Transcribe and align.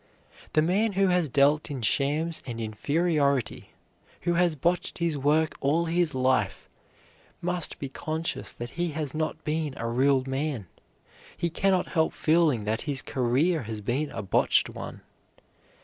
The 0.53 0.63
man 0.63 0.93
who 0.93 1.09
has 1.09 1.29
dealt 1.29 1.69
in 1.69 1.83
shams 1.83 2.41
and 2.47 2.59
inferiority, 2.59 3.69
who 4.21 4.33
has 4.33 4.55
botched 4.55 4.97
his 4.97 5.15
work 5.15 5.53
all 5.59 5.85
his 5.85 6.15
life, 6.15 6.67
must 7.39 7.77
be 7.77 7.87
conscious 7.87 8.51
that 8.51 8.71
he 8.81 8.93
has 8.93 9.13
not 9.13 9.43
been 9.43 9.75
a 9.77 9.87
real 9.87 10.23
man; 10.25 10.65
he 11.37 11.51
can 11.51 11.69
not 11.69 11.89
help 11.89 12.13
feeling 12.13 12.63
that 12.63 12.81
his 12.89 13.03
career 13.03 13.61
has 13.69 13.79
been 13.79 14.09
a 14.09 14.23
botched 14.23 14.71
one. 14.71 15.01